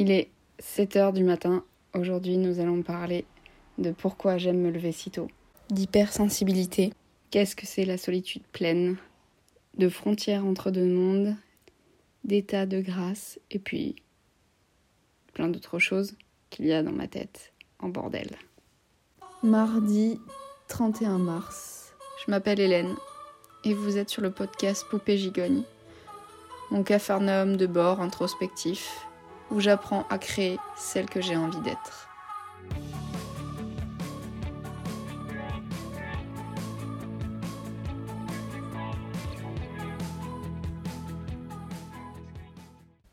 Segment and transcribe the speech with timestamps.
[0.00, 1.64] Il est 7 heures du matin.
[1.92, 3.24] Aujourd'hui, nous allons parler
[3.78, 5.26] de pourquoi j'aime me lever si tôt,
[5.70, 6.92] d'hypersensibilité,
[7.32, 8.96] qu'est-ce que c'est la solitude pleine,
[9.76, 11.34] de frontières entre deux mondes,
[12.22, 13.96] d'état de grâce, et puis
[15.34, 16.14] plein d'autres choses
[16.50, 18.30] qu'il y a dans ma tête en bordel.
[19.42, 20.20] Mardi
[20.68, 21.92] 31 mars.
[22.24, 22.94] Je m'appelle Hélène
[23.64, 25.64] et vous êtes sur le podcast Poupée Gigogne,
[26.70, 29.07] mon capharnaüm de bord introspectif
[29.50, 32.08] où j'apprends à créer celle que j'ai envie d'être.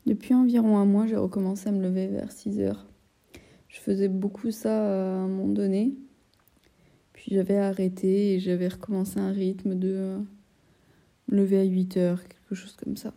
[0.06, 2.86] Depuis environ un mois, j'ai recommencé à me lever vers 6 heures.
[3.68, 5.94] Je faisais beaucoup ça à un moment donné.
[7.12, 10.18] Puis j'avais arrêté et j'avais recommencé un rythme de
[11.28, 13.12] me lever à 8 heures, quelque chose comme ça.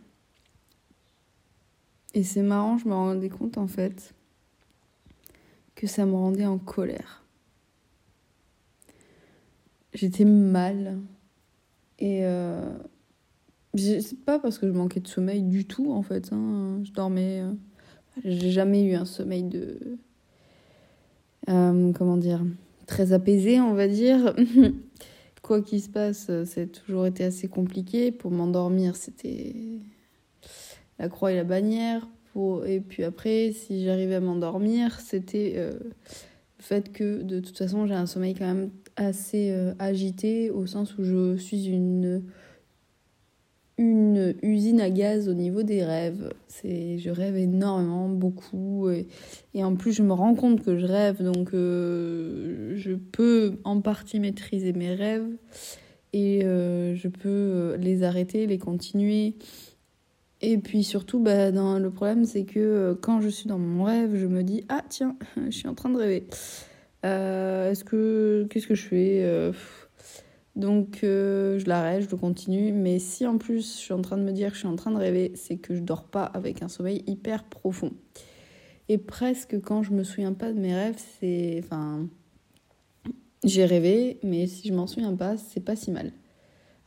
[2.14, 4.14] Et c'est marrant, je me rendais compte en fait
[5.76, 7.24] que ça me rendait en colère.
[9.94, 10.98] J'étais mal.
[11.98, 12.76] Et euh,
[13.76, 16.32] c'est pas parce que je manquais de sommeil du tout en fait.
[16.32, 16.80] Hein.
[16.84, 17.40] Je dormais.
[17.40, 17.52] Euh,
[18.24, 19.78] j'ai jamais eu un sommeil de.
[21.48, 22.44] Euh, comment dire
[22.86, 24.34] Très apaisé, on va dire.
[25.42, 28.12] Quoi qu'il se passe, ça a toujours été assez compliqué.
[28.12, 29.54] Pour m'endormir, c'était
[31.00, 32.06] la croix et la bannière.
[32.32, 32.64] Pour...
[32.66, 37.86] Et puis après, si j'arrivais à m'endormir, c'était euh, le fait que de toute façon,
[37.86, 42.22] j'ai un sommeil quand même assez euh, agité, au sens où je suis une,
[43.78, 46.34] une usine à gaz au niveau des rêves.
[46.48, 48.90] C'est, je rêve énormément, beaucoup.
[48.90, 53.80] Et, en plus, je me rends compte que je rêve, donc euh, je peux en
[53.80, 55.26] partie maîtriser mes rêves.
[56.12, 59.36] Et je peux les arrêter, les continuer.
[60.42, 63.84] Et puis surtout, bah, dans, le problème, c'est que euh, quand je suis dans mon
[63.84, 66.26] rêve, je me dis Ah, tiens, je suis en train de rêver.
[67.04, 68.46] Euh, est-ce que.
[68.50, 69.52] Qu'est-ce que je fais euh,
[70.56, 72.72] Donc, je l'arrête, je le continue.
[72.72, 74.76] Mais si en plus, je suis en train de me dire que je suis en
[74.76, 77.92] train de rêver, c'est que je dors pas avec un sommeil hyper profond.
[78.88, 81.60] Et presque quand je me souviens pas de mes rêves, c'est.
[81.64, 82.06] Enfin.
[83.42, 86.12] J'ai rêvé, mais si je m'en souviens pas, c'est pas si mal.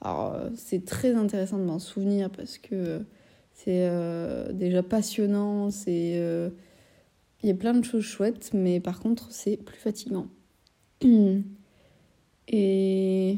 [0.01, 3.03] Alors, c'est très intéressant de m'en souvenir parce que
[3.53, 6.49] c'est euh, déjà passionnant, c'est euh,
[7.41, 10.27] il y a plein de choses chouettes, mais par contre c'est plus fatigant.
[12.49, 13.37] Et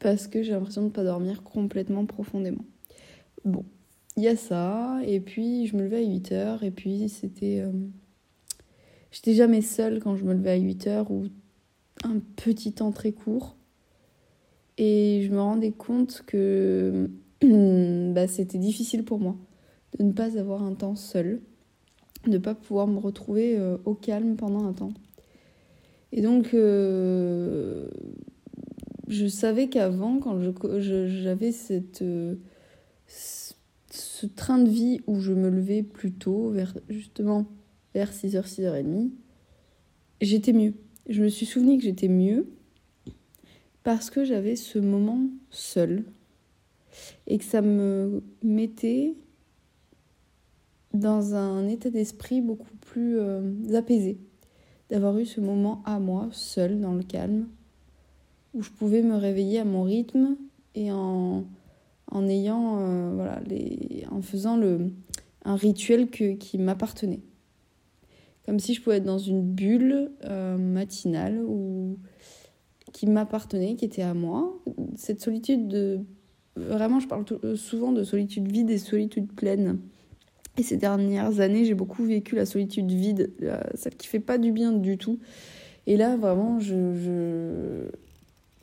[0.00, 2.64] parce que j'ai l'impression de ne pas dormir complètement profondément.
[3.44, 3.64] Bon,
[4.16, 7.60] il y a ça, et puis je me levais à 8 heures, et puis c'était.
[7.60, 7.72] Euh,
[9.10, 11.26] j'étais jamais seule quand je me levais à 8 heures ou
[12.02, 13.56] un petit temps très court.
[14.78, 17.08] Et je me rendais compte que
[18.12, 19.36] bah, c'était difficile pour moi
[19.98, 21.40] de ne pas avoir un temps seul,
[22.26, 24.92] de ne pas pouvoir me retrouver euh, au calme pendant un temps.
[26.12, 27.88] Et donc, euh,
[29.08, 30.38] je savais qu'avant, quand
[30.78, 32.36] j'avais cette, euh,
[33.06, 37.46] ce train de vie où je me levais plus tôt, vers, justement
[37.94, 39.10] vers 6h, 6h30,
[40.20, 40.74] j'étais mieux.
[41.08, 42.48] Je me suis souvenu que j'étais mieux
[43.82, 46.04] parce que j'avais ce moment seul
[47.26, 49.14] et que ça me mettait
[50.92, 54.18] dans un état d'esprit beaucoup plus euh, apaisé,
[54.90, 57.48] d'avoir eu ce moment à moi, seul, dans le calme,
[58.54, 60.36] où je pouvais me réveiller à mon rythme
[60.74, 61.44] et en,
[62.10, 64.92] en ayant, euh, voilà, les, en faisant le,
[65.44, 67.22] un rituel que, qui m'appartenait.
[68.46, 71.42] Comme si je pouvais être dans une bulle euh, matinale
[72.92, 74.54] qui m'appartenait, qui était à moi.
[74.96, 76.00] Cette solitude de
[76.56, 79.80] Vraiment, je parle euh, souvent de solitude vide et solitude pleine.
[80.56, 83.32] Et ces dernières années, j'ai beaucoup vécu la solitude vide,
[83.74, 85.18] celle qui fait pas du bien du tout.
[85.88, 87.88] Et là, vraiment, je,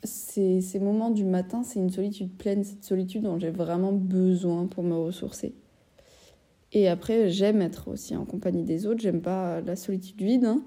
[0.04, 4.82] ces moments du matin, c'est une solitude pleine, cette solitude dont j'ai vraiment besoin pour
[4.84, 5.54] me ressourcer.
[6.72, 10.64] Et après, j'aime être aussi en compagnie des autres, j'aime pas la solitude vide, hein,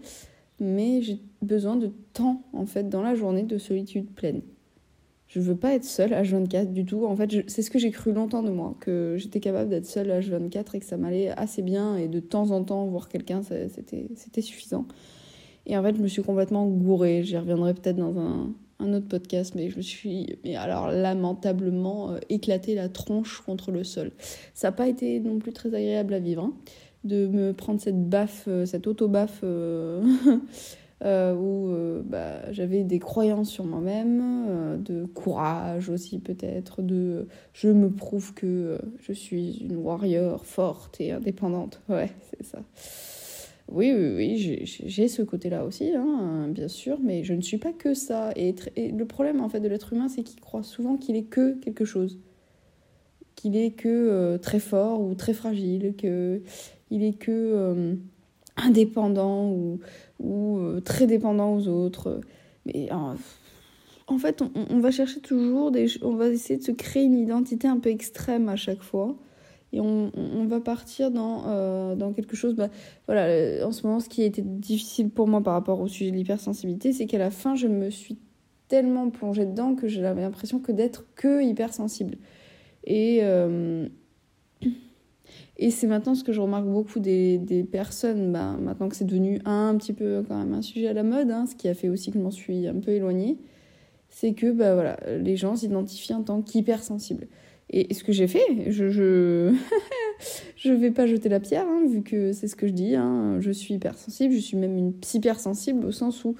[0.60, 4.42] mais j'ai besoin de temps, en fait, dans la journée de solitude pleine
[5.35, 7.05] je veux pas être seule à H24 du tout.
[7.05, 10.09] En fait, c'est ce que j'ai cru longtemps de moi, que j'étais capable d'être seule
[10.09, 13.41] à H24 et que ça m'allait assez bien et de temps en temps voir quelqu'un,
[13.43, 14.85] c'était suffisant.
[15.65, 17.23] Et en fait, je me suis complètement gourée.
[17.23, 22.11] J'y reviendrai peut-être dans un, un, autre podcast, mais je me suis, mais alors lamentablement,
[22.11, 24.11] euh, éclaté la tronche contre le sol.
[24.53, 26.53] Ça n'a pas été non plus très agréable à vivre, hein,
[27.03, 29.41] de me prendre cette baffe, euh, cette auto-baffe.
[29.43, 30.01] Euh,
[31.03, 37.27] euh, où euh, bah, j'avais des croyances sur moi-même, euh, de courage aussi peut-être, de
[37.53, 41.81] je me prouve que je suis une warrior forte et indépendante.
[41.89, 42.59] Ouais, c'est ça.
[43.71, 47.74] Oui, oui, oui, j'ai ce côté-là aussi, hein, bien sûr, mais je ne suis pas
[47.74, 48.31] que ça.
[48.36, 51.56] Et, le problème, en fait, de l'être humain, c'est qu'il croit souvent qu'il est que
[51.59, 52.19] quelque chose.
[53.36, 57.95] Qu'il est que euh, très fort ou très fragile, qu'il est que euh,
[58.57, 59.80] indépendant ou,
[60.22, 62.22] euh, très dépendant aux autres.
[62.66, 65.88] Mais en fait, on, va chercher toujours des...
[66.02, 69.16] On va essayer de se créer une identité un peu extrême à chaque fois
[69.75, 72.56] et on, va partir dans, euh, dans quelque chose.
[72.56, 72.69] Bah,
[73.07, 75.88] voilà, euh, en ce moment, ce qui a été difficile pour moi par rapport au
[75.88, 78.18] sujet de l'hypersensibilité, c'est qu'à la fin, je me suis
[78.69, 82.18] tellement plongée dedans que j'avais l'impression que d'être que hypersensible.
[82.86, 83.90] Et, euh,
[85.57, 89.40] et c'est maintenant ce que je remarque beaucoup des, personnes, bah, maintenant que c'est devenu
[89.46, 91.90] un petit peu quand même un sujet à la mode, hein, ce qui a fait
[91.90, 93.38] aussi que je m'en suis un peu éloignée,
[94.10, 97.28] c'est que bah, voilà, les gens s'identifient en tant qu'hypersensibles.
[97.69, 99.54] Et ce que j'ai fait, je je
[100.57, 102.96] je vais pas jeter la pierre, hein, vu que c'est ce que je dis.
[102.96, 103.38] Hein.
[103.40, 106.36] Je suis hypersensible, je suis même une hypersensible au sens où,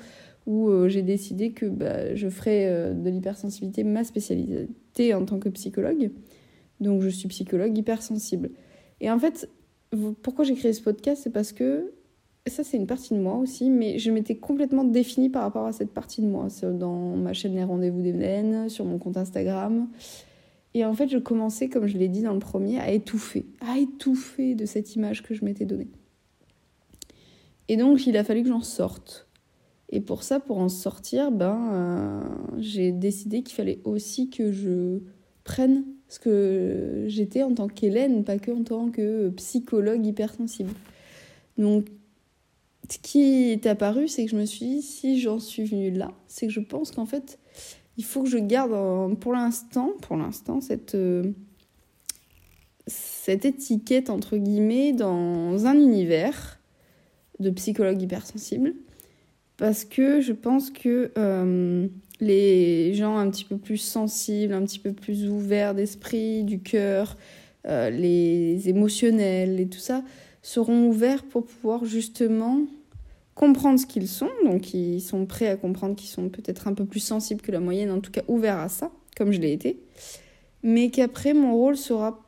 [0.46, 5.40] où euh, j'ai décidé que bah, je ferais euh, de l'hypersensibilité ma spécialité en tant
[5.40, 6.12] que psychologue.
[6.80, 8.52] Donc je suis psychologue hypersensible.
[9.02, 9.50] Et en fait,
[10.24, 11.94] pourquoi j'ai créé ce podcast, c'est parce que
[12.48, 15.72] ça c'est une partie de moi aussi, mais je m'étais complètement définie par rapport à
[15.72, 16.48] cette partie de moi.
[16.62, 19.88] Dans ma chaîne Les Rendez-vous des sur mon compte Instagram.
[20.74, 23.80] Et en fait, je commençais, comme je l'ai dit dans le premier, à étouffer, à
[23.80, 25.88] étouffer de cette image que je m'étais donnée.
[27.70, 29.28] Et donc, il a fallu que j'en sorte.
[29.90, 32.22] Et pour ça, pour en sortir, ben, euh,
[32.58, 35.00] j'ai décidé qu'il fallait aussi que je
[35.46, 40.72] prenne ce que j'étais en tant qu'Hélène, pas que en tant que psychologue hypersensible.
[41.58, 41.88] Donc,
[42.90, 46.12] ce qui est apparu, c'est que je me suis dit, si j'en suis venue là,
[46.28, 47.40] c'est que je pense qu'en fait,
[47.98, 50.98] il faut que je garde pour l'instant, pour l'instant, cette,
[52.88, 56.60] cette étiquette entre guillemets dans un univers
[57.40, 58.74] de psychologue hypersensible.
[59.58, 61.88] Parce que je pense que euh,
[62.20, 67.18] les gens un petit peu plus sensibles, un petit peu plus ouverts d'esprit, du cœur,
[67.68, 70.04] euh, les émotionnels et tout ça,
[70.42, 72.62] seront ouverts pour pouvoir justement
[73.34, 76.86] comprendre ce qu'ils sont, donc ils sont prêts à comprendre qu'ils sont peut-être un peu
[76.86, 79.80] plus sensibles que la moyenne, en tout cas ouverts à ça, comme je l'ai été,
[80.64, 82.22] mais qu'après mon rôle sera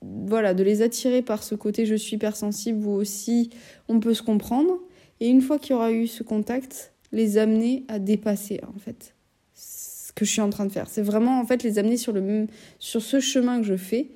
[0.00, 3.50] voilà, de les attirer par ce côté je suis hypersensible ou aussi
[3.88, 4.78] on peut se comprendre,
[5.18, 9.14] et une fois qu'il y aura eu ce contact, les amener à dépasser en fait
[9.54, 10.88] ce que je suis en train de faire.
[10.88, 12.46] C'est vraiment en fait les amener sur, le,
[12.78, 14.10] sur ce chemin que je fais,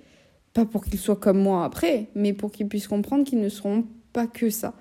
[0.52, 3.84] pas pour qu'ils soient comme moi après, mais pour qu'ils puissent comprendre qu'ils ne seront
[4.12, 4.74] pas que ça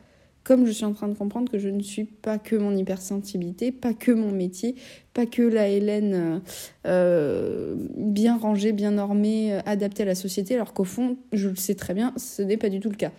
[0.45, 3.71] comme je suis en train de comprendre que je ne suis pas que mon hypersensibilité,
[3.71, 4.75] pas que mon métier,
[5.13, 6.39] pas que la Hélène euh,
[6.85, 11.55] euh, bien rangée, bien normée, euh, adaptée à la société, alors qu'au fond, je le
[11.55, 13.11] sais très bien, ce n'est pas du tout le cas.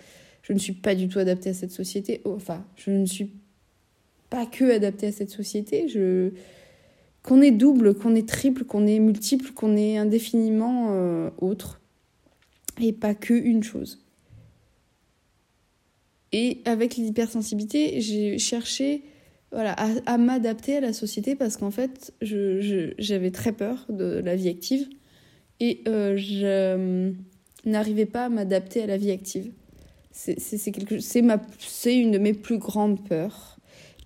[0.43, 3.33] Je ne suis pas du tout adaptée à cette société, enfin, je ne suis
[4.37, 5.87] pas que adaptée à cette société,
[7.23, 11.81] qu'on est double, qu'on est triple, qu'on est multiple, qu'on est indéfiniment autre,
[12.79, 14.05] et pas que une chose.
[16.33, 19.05] Et avec l'hypersensibilité, j'ai cherché
[19.53, 19.75] voilà,
[20.05, 24.87] à, m'adapter à la société parce qu'en fait, j'avais très peur de la vie active
[25.61, 27.11] et euh, je
[27.65, 29.51] n'arrivais pas à m'adapter à la vie active.
[30.11, 30.67] C'est
[31.87, 33.56] une de mes plus grandes peurs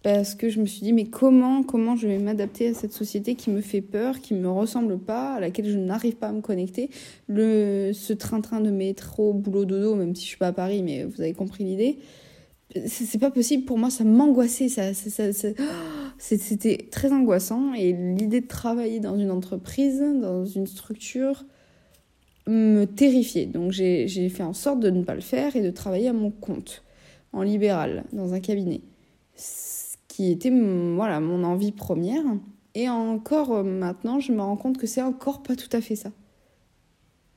[0.02, 3.35] parce que je me suis dit mais comment comment je vais m'adapter à cette société
[3.35, 6.40] qui me fait peur, qui me ressemble pas, à laquelle je n'arrive pas à me
[6.40, 6.90] connecter?
[7.28, 11.04] Le ce train-train de métro boulot dodo même si je suis pas à Paris mais
[11.04, 11.99] vous avez compris l'idée.
[12.87, 13.64] C'est pas possible.
[13.64, 14.95] Pour moi ça m'angoissait ça,
[16.19, 17.75] c'était très angoissant.
[17.75, 21.45] Et l'idée de travailler dans une entreprise dans une structure
[22.47, 23.47] me terrifiait.
[23.47, 26.30] Donc j'ai fait en sorte de ne pas le faire et de travailler à mon
[26.30, 26.85] compte
[27.33, 28.80] en libéral dans un cabinet
[30.25, 32.25] était voilà mon envie première
[32.75, 35.97] et encore euh, maintenant je me rends compte que c'est encore pas tout à fait
[35.97, 36.11] ça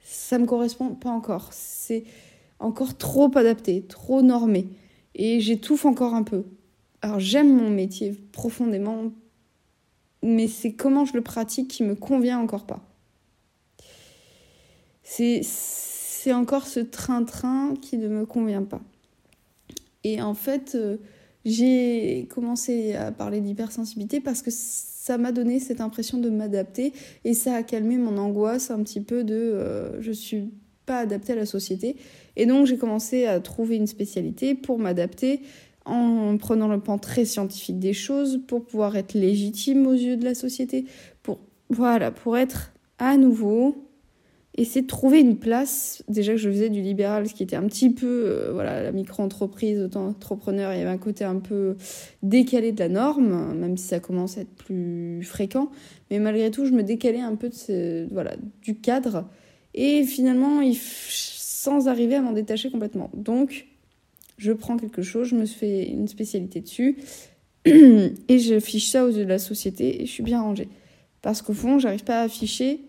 [0.01, 2.03] ça me correspond pas encore c'est
[2.59, 4.67] encore trop adapté trop normé
[5.15, 6.45] et j'étouffe encore un peu.
[7.01, 9.11] Alors j'aime mon métier profondément,
[10.21, 12.81] mais c'est comment je le pratique qui me convient encore pas.
[15.03, 18.81] C'est, c'est encore ce train-train qui ne me convient pas.
[20.05, 20.97] Et en fait, euh,
[21.45, 26.93] j'ai commencé à parler d'hypersensibilité parce que ça m'a donné cette impression de m'adapter
[27.25, 30.51] et ça a calmé mon angoisse un petit peu de euh, je suis
[30.85, 31.97] pas adaptée à la société.
[32.35, 35.41] Et donc j'ai commencé à trouver une spécialité pour m'adapter
[35.85, 40.23] en prenant le pan très scientifique des choses pour pouvoir être légitime aux yeux de
[40.23, 40.85] la société,
[41.21, 43.89] pour voilà, pour être à nouveau
[44.61, 47.63] C'est de trouver une place, déjà que je faisais du libéral, ce qui était un
[47.63, 51.75] petit peu, euh, voilà, la micro-entreprise, auto-entrepreneur, il y avait un côté un peu
[52.21, 55.71] décalé de la norme, même si ça commence à être plus fréquent.
[56.11, 59.27] Mais malgré tout, je me décalais un peu de ce, voilà, du cadre.
[59.73, 63.09] Et finalement, il, sans arriver à m'en détacher complètement.
[63.15, 63.65] Donc,
[64.37, 66.97] je prends quelque chose, je me fais une spécialité dessus,
[67.65, 70.67] et je fiche ça aux yeux de la société, et je suis bien rangée.
[71.23, 72.81] Parce qu'au fond, j'arrive pas à afficher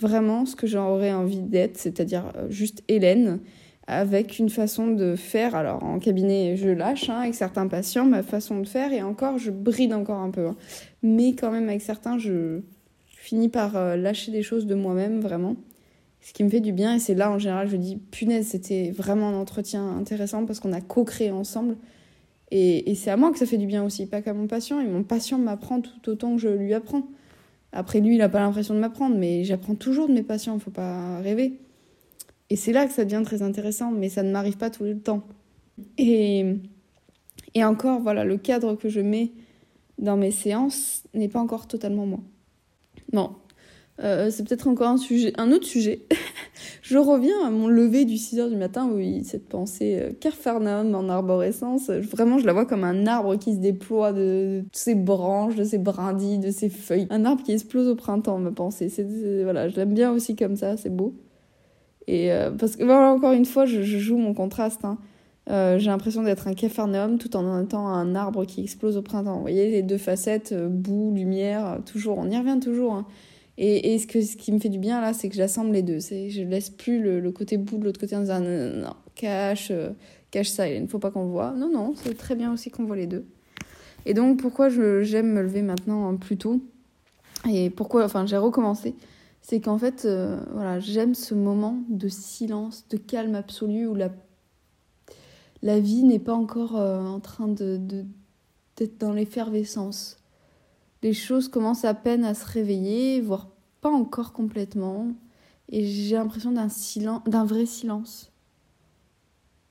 [0.00, 3.40] vraiment ce que j'aurais envie d'être, c'est-à-dire euh, juste Hélène,
[3.86, 5.54] avec une façon de faire.
[5.54, 9.38] Alors en cabinet, je lâche hein, avec certains patients ma façon de faire, et encore,
[9.38, 10.46] je bride encore un peu.
[10.46, 10.56] Hein.
[11.02, 12.60] Mais quand même, avec certains, je
[13.08, 15.56] finis par euh, lâcher des choses de moi-même, vraiment.
[16.22, 18.90] Ce qui me fait du bien, et c'est là en général, je dis, punaise, c'était
[18.90, 21.76] vraiment un entretien intéressant parce qu'on a co-créé ensemble.
[22.50, 24.80] Et, et c'est à moi que ça fait du bien aussi, pas qu'à mon patient.
[24.80, 27.04] Et mon patient m'apprend tout autant que je lui apprends.
[27.72, 30.60] Après, lui, il n'a pas l'impression de m'apprendre, mais j'apprends toujours de mes patients, il
[30.60, 31.58] faut pas rêver.
[32.50, 34.98] Et c'est là que ça devient très intéressant, mais ça ne m'arrive pas tout le
[34.98, 35.22] temps.
[35.96, 36.56] Et,
[37.54, 39.30] et encore, voilà, le cadre que je mets
[39.98, 42.20] dans mes séances n'est pas encore totalement moi.
[43.12, 43.36] Non,
[44.02, 46.06] euh, c'est peut-être encore un autre sujet.
[46.90, 51.08] je reviens à mon lever du 6h du matin où cette pensée euh, Carfarnum en
[51.08, 55.62] arborescence, vraiment je la vois comme un arbre qui se déploie de, ses branches, de
[55.62, 57.06] ses brindilles, de ses feuilles.
[57.10, 58.88] Un arbre qui explose au printemps, ma pensée.
[58.88, 59.06] C'est,
[59.44, 61.14] voilà, je l'aime bien aussi comme ça, c'est beau.
[62.08, 64.84] Et euh, parce que voilà, encore une fois, je, joue mon contraste.
[64.84, 64.98] Hein.
[65.46, 69.36] j'ai l'impression d'être un capharnaüm tout en étant un arbre qui explose au printemps.
[69.36, 72.94] Vous voyez les deux facettes, boue, lumière, toujours, on y revient toujours.
[72.94, 73.06] Hein.
[73.62, 75.98] Et, ce, que, ce qui me fait du bien là, c'est que j'assemble les deux.
[76.00, 79.90] Je laisse plus le, côté bout de l'autre côté en disant non, non, cache, euh,
[80.30, 81.52] cache ça, il ne faut pas qu'on le voit.
[81.52, 83.26] Non, non, c'est très bien aussi qu'on voit les deux.
[84.06, 86.62] Et donc, pourquoi j'aime me lever maintenant plus tôt
[87.50, 88.94] Et pourquoi, enfin, j'ai recommencé
[89.42, 94.08] C'est qu'en fait, euh, voilà, j'aime ce moment de silence, de calme absolu où la,
[95.62, 97.78] la vie n'est pas encore euh, en train de,
[98.78, 100.16] d'être dans l'effervescence
[101.02, 103.48] les choses commencent à peine à se réveiller, voire
[103.80, 105.08] pas encore complètement.
[105.68, 108.32] Et j'ai l'impression d'un silence, d'un vrai silence.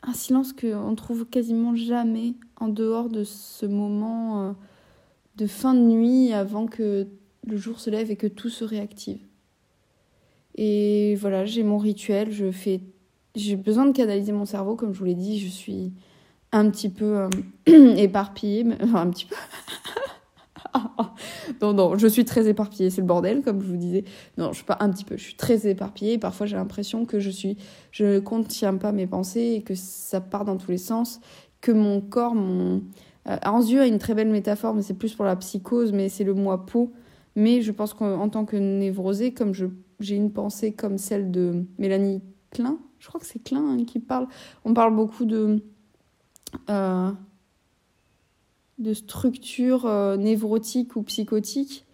[0.01, 4.51] Un silence qu'on trouve quasiment jamais en dehors de ce moment euh,
[5.35, 7.07] de fin de nuit avant que
[7.45, 9.19] le jour se lève et que tout se réactive.
[10.55, 12.81] Et voilà, j'ai mon rituel, je fais
[13.35, 15.93] j'ai besoin de canaliser mon cerveau comme je vous l'ai dit, je suis
[16.51, 17.29] un petit peu euh,
[17.97, 19.35] éparpillée, enfin un petit peu
[21.61, 24.03] non, non, je suis très éparpillée, c'est le bordel, comme je vous disais.
[24.37, 26.17] Non, je suis pas un petit peu, je suis très éparpillée.
[26.17, 27.57] Parfois, j'ai l'impression que je suis,
[27.91, 31.19] je ne contiens pas mes pensées et que ça part dans tous les sens,
[31.61, 32.81] que mon corps, mon.
[33.27, 36.33] Euh, a une très belle métaphore, mais c'est plus pour la psychose, mais c'est le
[36.33, 36.93] moi peau.
[37.35, 42.21] Mais je pense qu'en tant que névrosée, comme j'ai une pensée comme celle de Mélanie
[42.51, 44.27] Klein, je crois que c'est Klein hein, qui parle,
[44.65, 45.63] on parle beaucoup de.
[46.69, 47.11] Euh,
[48.79, 51.85] de structure euh, névrotique ou psychotique.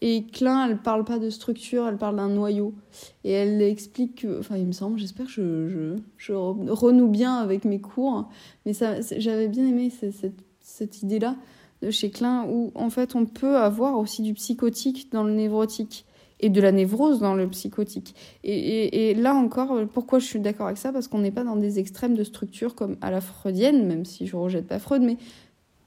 [0.00, 2.74] Et Klein, elle parle pas de structure, elle parle d'un noyau.
[3.22, 7.64] Et elle explique que, enfin, il me semble, j'espère que je, je, renoue bien avec
[7.64, 8.28] mes cours,
[8.66, 8.72] mais
[9.16, 11.36] j'avais bien aimé cette, cette idée-là
[11.80, 16.04] de chez Klein, où en fait on peut avoir aussi du psychotique dans le névrotique
[16.40, 18.14] et de la névrose dans le psychotique.
[18.42, 20.92] Et, et, là encore, pourquoi je suis d'accord avec ça?
[20.92, 24.26] Parce qu'on n'est pas dans des extrêmes de structure comme à la freudienne, même si
[24.26, 25.16] je rejette pas Freud, mais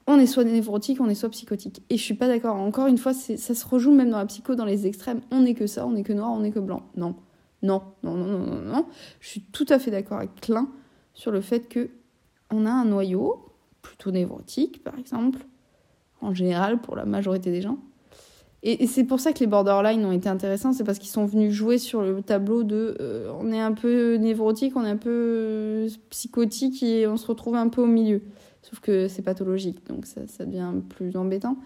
[0.08, 1.82] on est soit névrotique, on est soit psychotique.
[1.90, 2.56] Et je suis pas d'accord.
[2.56, 5.20] Encore une fois, ça se rejoue même dans la psycho, dans les extrêmes.
[5.30, 6.82] On n'est que ça, on n'est que noir, on n'est que blanc.
[6.96, 7.14] Non.
[7.62, 8.86] Non, non, non, non, non, non.
[9.20, 10.68] Je suis tout à fait d'accord avec Klein
[11.12, 11.90] sur le fait que
[12.50, 15.40] on a un noyau plutôt névrotique, par exemple,
[16.22, 17.78] en général pour la majorité des gens.
[18.62, 21.52] Et, c'est pour ça que les borderline ont été intéressants, c'est parce qu'ils sont venus
[21.52, 25.86] jouer sur le tableau de euh, on est un peu névrotique, on est un peu
[26.10, 28.22] psychotique et on se retrouve un peu au milieu.
[28.62, 31.56] Sauf que c'est pathologique, donc ça, ça, devient plus embêtant.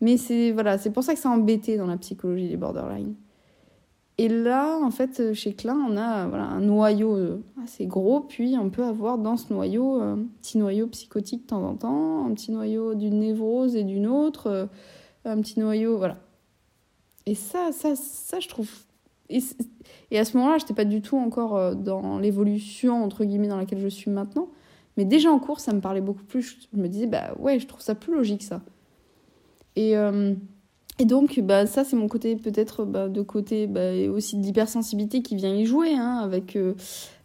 [0.00, 3.14] Mais c'est voilà, c'est pour ça que c'est embêté dans la psychologie des borderline.
[4.18, 8.68] Et là, en fait, chez Klein, on a voilà, un noyau assez gros, puis on
[8.68, 12.52] peut avoir dans ce noyau un petit noyau psychotique de temps en temps, un petit
[12.52, 14.68] noyau d'une névrose et d'une autre,
[15.24, 16.18] un petit noyau, voilà.
[17.26, 18.70] Et ça, ça, ça, je trouve.
[19.28, 19.40] Et,
[20.10, 23.48] et à ce moment-là, je n'étais pas du tout encore euh, dans l'évolution, entre guillemets,
[23.48, 24.48] dans laquelle je suis maintenant.
[24.96, 26.68] Mais déjà en cours, ça me parlait beaucoup plus.
[26.72, 28.60] Je me disais, bah ouais, je trouve ça plus logique ça.
[29.76, 30.34] Et, euh,
[30.98, 35.36] Et donc, bah, ça, c'est mon côté, peut-être, bah, de côté bah, aussi d'hypersensibilité qui
[35.36, 36.74] vient y jouer, hein, avec, euh,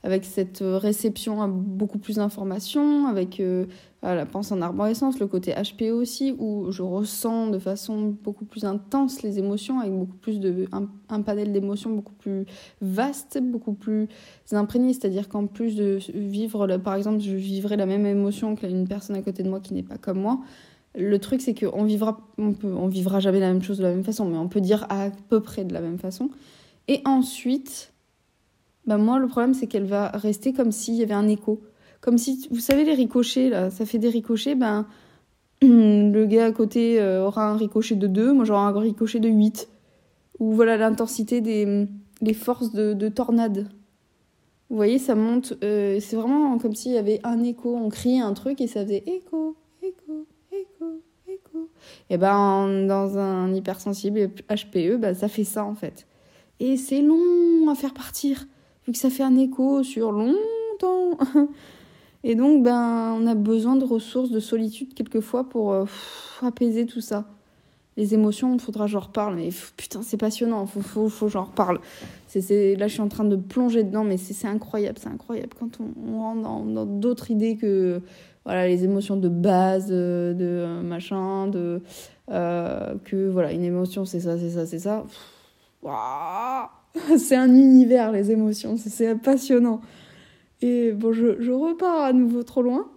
[0.04, 3.66] avec cette réception à beaucoup plus d'informations, avec euh,
[4.04, 8.64] la pensée en arborescence, le côté HPO aussi, où je ressens de façon beaucoup plus
[8.64, 10.68] intense les émotions, avec beaucoup plus de.
[10.72, 12.46] un, un panel d'émotions beaucoup plus
[12.80, 14.08] vaste, beaucoup plus
[14.54, 14.94] imprégné.
[14.94, 19.22] C'est-à-dire qu'en plus de vivre, par exemple, je vivrais la même émotion qu'une personne à
[19.22, 20.40] côté de moi qui n'est pas comme moi
[20.98, 23.92] le truc, c'est qu'on vivra, on, peut, on vivra jamais la même chose de la
[23.92, 26.30] même façon, mais on peut dire à peu près de la même façon.
[26.88, 27.94] Et ensuite,
[28.86, 31.62] bah moi, le problème, c'est qu'elle va rester comme s'il y avait un écho.
[32.01, 34.86] Comme si, vous savez, les ricochets, là, ça fait des ricochets, ben,
[35.62, 39.30] le gars à côté euh, aura un ricochet de 2, moi j'aurai un ricochet de
[39.30, 39.70] 8.
[40.39, 41.88] Ou voilà l'intensité des
[42.22, 43.68] les forces de, tornade.
[44.70, 45.54] Vous voyez, ça monte.
[45.63, 47.75] Euh, c'est vraiment comme s'il y avait un écho.
[47.75, 49.56] On criait un truc et ça faisait écho, écho,
[52.10, 56.08] et ben dans un hypersensible HPE, ben, ça fait ça en fait.
[56.60, 58.48] Et c'est long à faire partir,
[58.86, 61.18] vu que ça fait un écho sur longtemps.
[62.24, 65.86] Et donc, ben, on a besoin de ressources, de solitude quelquefois pour euh,
[66.42, 67.26] apaiser tout ça.
[67.96, 71.32] Les émotions, il faudra que j'en reparle, mais putain, c'est passionnant, faut, faut, faut que
[71.32, 71.80] j'en reparle.
[72.28, 75.80] C'est, là, je suis en train de plonger dedans, mais c'est, incroyable, c'est incroyable quand
[75.80, 78.02] on, on rentre dans d'autres idées que
[78.48, 81.82] voilà les émotions de base euh, de euh, machin de
[82.32, 85.04] euh, que voilà une émotion c'est ça c'est ça c'est ça.
[87.18, 89.82] C'est un univers les émotions c'est passionnant.
[90.62, 92.88] Et bon je, je, repars à nouveau trop loin.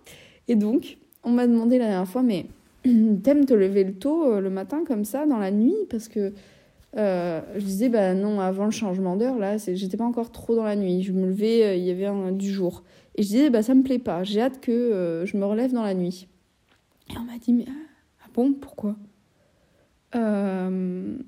[0.47, 2.47] Et donc on m'a demandé la dernière fois mais
[2.85, 5.77] t'aimes te lever le tôt le matin comme ça dans la nuit?
[5.91, 6.33] Parce que
[6.95, 10.77] je disais bah non avant le changement d'heure là j'étais pas encore trop dans la
[10.77, 11.03] nuit.
[11.03, 12.85] Je me levais il y avait du jour
[13.21, 15.75] et je disais, bah, ça me plaît pas, j'ai hâte que euh, je me relève
[15.75, 16.27] dans la nuit.
[17.11, 17.67] Et on m'a dit, mais
[18.25, 18.97] ah bon, pourquoi?
[20.15, 21.19] Euh...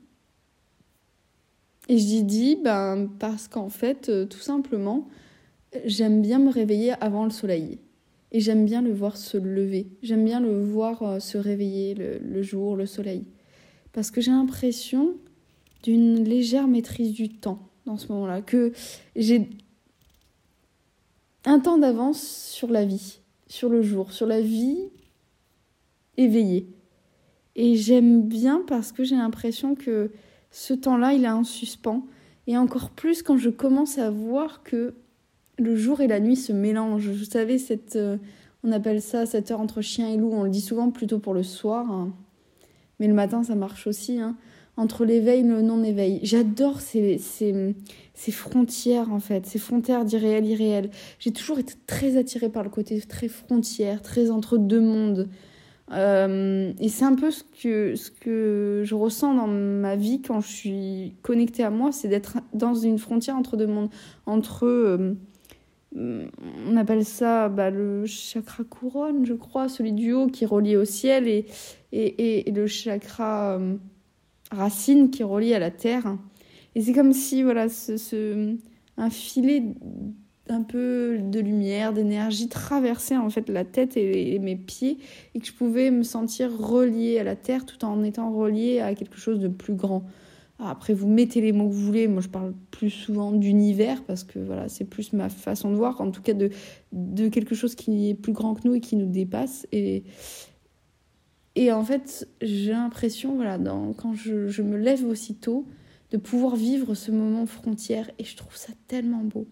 [1.90, 5.06] Et j'ai dit, ben, parce qu'en fait, euh, tout simplement,
[5.84, 7.78] j'aime bien me réveiller avant le soleil.
[8.30, 9.88] Et j'aime bien le voir se lever.
[10.02, 13.26] J'aime bien le voir se réveiller le, le, jour, le soleil.
[13.92, 15.12] Parce que j'ai l'impression
[15.82, 18.40] d'une légère maîtrise du temps dans ce moment-là.
[18.40, 18.72] Que
[19.14, 19.50] j'ai
[21.44, 24.90] un temps d'avance sur la vie, sur le jour, sur la vie
[26.16, 26.68] éveillée.
[27.56, 30.10] Et j'aime bien parce que j'ai l'impression que
[30.50, 32.06] ce temps-là, il est en suspens.
[32.46, 34.94] Et encore plus quand je commence à voir que
[35.58, 37.08] le jour et la nuit se mélangent.
[37.08, 38.16] Vous savez, cette, euh,
[38.64, 40.30] on appelle ça cette heure entre chien et loup.
[40.32, 41.90] On le dit souvent plutôt pour le soir.
[41.90, 42.12] Hein.
[42.98, 44.18] Mais le matin, ça marche aussi.
[44.18, 44.36] Hein
[44.82, 46.18] entre l'éveil et le non-éveil.
[46.22, 47.74] J'adore ces, ces,
[48.14, 50.90] ces, frontières, en fait, ces frontières d'irréel, irréel.
[51.20, 55.28] J'ai toujours été très attirée par le côté très frontière, très entre deux mondes.
[55.92, 60.40] Euh, et c'est un peu ce que, ce que je ressens dans ma vie quand
[60.40, 63.90] je suis connectée à moi, c'est d'être dans une frontière entre deux mondes.
[64.26, 65.14] Entre, euh,
[65.94, 70.76] on appelle ça bah, le chakra couronne, je crois, celui du haut qui est relié
[70.76, 71.46] au ciel, et,
[71.92, 73.58] et, et le chakra...
[73.58, 73.76] Euh,
[74.52, 76.16] racine qui relie à la terre.
[76.74, 78.56] Et c'est comme si, voilà, ce,
[78.96, 79.62] un filet
[80.48, 84.98] un peu de lumière, d'énergie traversait en fait la tête et, mes pieds
[85.34, 88.94] et que je pouvais me sentir reliée à la terre tout en étant reliée à
[88.94, 90.04] quelque chose de plus grand.
[90.58, 92.06] Après, vous mettez les mots que vous voulez.
[92.06, 96.00] Moi, je parle plus souvent d'univers parce que voilà, c'est plus ma façon de voir,
[96.00, 96.50] en tout cas de,
[96.92, 99.66] de quelque chose qui est plus grand que nous et qui nous dépasse.
[99.72, 100.04] Et,
[101.54, 103.58] et en fait, j'ai l'impression, voilà,
[103.98, 105.66] quand je, je, me lève aussitôt,
[106.10, 108.10] de pouvoir vivre ce moment frontière.
[108.18, 109.46] Et je trouve ça tellement beau.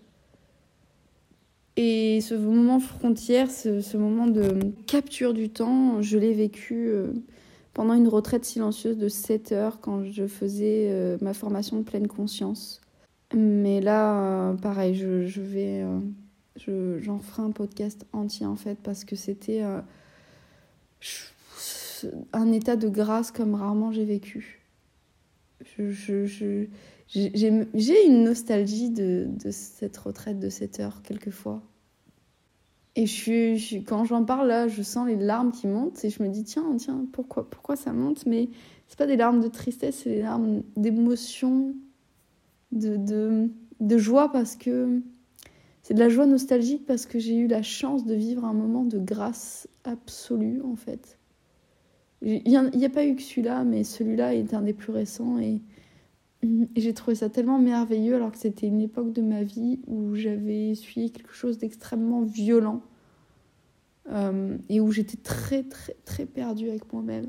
[1.76, 7.12] Et ce moment frontière, ce, ce moment de capture du temps, je l'ai vécu euh,
[7.74, 12.08] pendant une retraite silencieuse de 7 heures quand je faisais euh, ma formation de pleine
[12.08, 12.80] conscience.
[13.34, 15.84] Mais là, euh, pareil, je, je vais.
[16.66, 19.62] j'en ferai un podcast entier en fait parce que c'était
[22.32, 24.60] un état de grâce comme rarement j'ai vécu.
[25.76, 26.66] Je, je,
[27.06, 31.62] j'ai une nostalgie de, de, cette retraite de 7 heures, quelquefois.
[32.96, 36.22] Et je suis, quand j'en parle là, je sens les larmes qui montent et je
[36.22, 38.26] me dis tiens, tiens, pourquoi, pourquoi ça monte?
[38.26, 38.48] Mais
[38.88, 41.74] c'est pas des larmes de tristesse, c'est des larmes d'émotion,
[42.72, 43.48] de, de,
[43.80, 45.00] de joie parce que
[45.82, 48.84] c'est de la joie nostalgique parce que j'ai eu la chance de vivre un moment
[48.84, 51.19] de grâce absolue en fait.
[52.22, 55.60] Il n'y a, pas eu que celui-là, mais celui-là est un des plus récents et,
[56.74, 60.70] j'ai trouvé ça tellement merveilleux alors que c'était une époque de ma vie où j'avais
[60.70, 62.80] essuyé quelque chose d'extrêmement violent
[64.10, 67.28] euh, et où j'étais très très très perdue avec moi-même.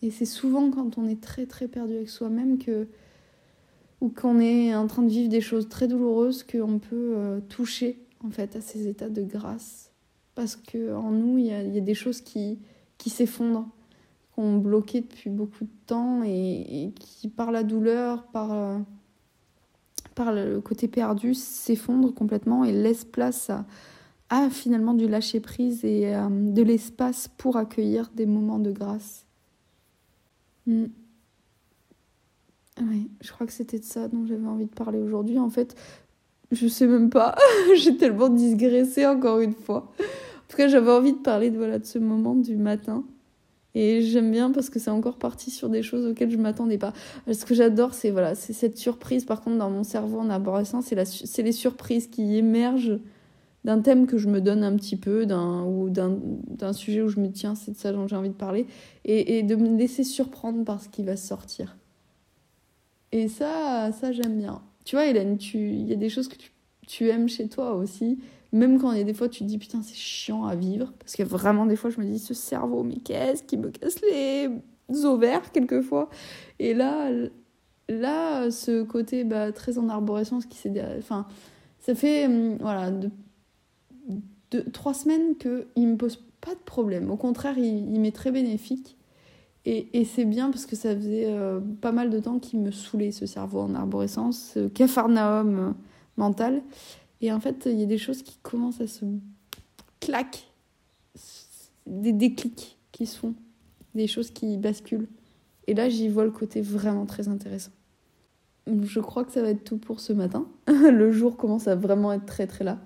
[0.00, 2.88] Et c'est souvent quand on est très très perdu avec soi-même que
[4.00, 7.98] ou qu'on est en train de vivre des choses très douloureuses qu'on peut euh, toucher
[8.24, 9.90] en fait à ces états de grâce
[10.34, 12.60] parce que en nous il y, y a, des choses qui
[12.96, 13.68] qui s'effondrent
[14.38, 18.78] qu'on bloqué depuis beaucoup de temps et, qui par la douleur par euh,
[20.14, 23.50] par le côté perdu s'effondrent complètement et laissent place
[24.30, 29.26] à, finalement du lâcher prise et euh, de l'espace pour accueillir des moments de grâce.
[30.66, 30.84] Mm.
[33.20, 35.40] Je crois que c'était de ça dont j'avais envie de parler aujourd'hui.
[35.40, 35.74] En fait,
[36.52, 37.34] je sais même pas.
[37.76, 39.90] J'ai tellement digressé encore une fois.
[39.98, 43.04] En tout cas, j'avais envie de parler de, voilà, de ce moment du matin.
[43.80, 46.92] Et j'aime bien parce que c'est encore parti sur des choses auxquelles je m'attendais pas.
[47.32, 49.24] Ce que j'adore, c'est voilà, c'est cette surprise.
[49.24, 52.98] Par contre, dans mon cerveau en arborescence, c'est, c'est les surprises qui émergent
[53.62, 57.20] d'un thème que je me donne un petit peu, d'un, ou d'un, sujet où je
[57.20, 58.66] me tiens, c'est de ça dont j'ai envie de parler,
[59.04, 61.76] et, de me laisser surprendre par ce qui va sortir.
[63.12, 64.60] Et ça, ça j'aime bien.
[64.84, 66.36] Tu vois, Hélène, il y a des choses que
[66.88, 68.18] tu, aimes chez toi aussi.
[68.52, 70.92] Même quand il y a des fois, tu te dis putain, c'est chiant à vivre.
[70.98, 74.00] Parce que vraiment, des fois, je me dis ce cerveau, mais qu'est-ce qui me casse
[74.00, 74.50] les
[75.04, 76.08] ovaires, quelquefois.
[76.58, 77.10] Et là,
[77.88, 80.72] là ce côté bah, très en arborescence qui s'est.
[80.98, 81.26] Enfin,
[81.80, 87.10] ça fait hum, voilà, de, trois semaines qu'il ne me pose pas de problème.
[87.10, 88.96] Au contraire, il, il m'est très bénéfique.
[89.64, 92.70] Et, et c'est bien parce que ça faisait euh, pas mal de temps qu'il me
[92.70, 95.70] saoulait ce cerveau en arborescence, ce capharnaüm euh,
[96.16, 96.62] mental.
[97.20, 99.04] Et en fait, il y a des choses qui commencent à se
[100.00, 100.44] claquer,
[101.86, 103.34] des déclics qui se font,
[103.94, 105.08] des choses qui basculent.
[105.66, 107.72] Et là, j'y vois le côté vraiment très intéressant.
[108.66, 110.46] Je crois que ça va être tout pour ce matin.
[110.66, 112.78] le jour commence à vraiment être très très là.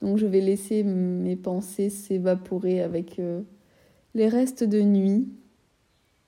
[0.00, 3.42] Donc je vais laisser mes pensées s'évaporer avec euh,
[4.14, 5.28] les restes de nuit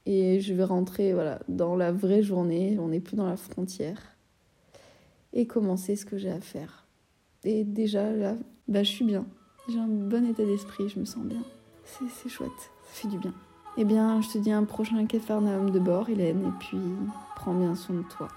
[0.06, 4.16] et je vais rentrer voilà, dans la vraie journée, on n'est plus dans la frontière,
[5.32, 6.83] et commencer ce que j'ai à faire.
[7.44, 8.37] Et déjà là,
[8.68, 9.26] bah, je suis bien.
[9.68, 11.42] J'ai un bon état d'esprit, je me sens bien.
[11.85, 12.50] C'est chouette,
[12.83, 13.35] ça fait du bien.
[13.76, 16.78] Eh bien, je te dis un prochain Capharnaüm de bord, Hélène, et puis
[17.37, 18.28] prends bien soin de toi.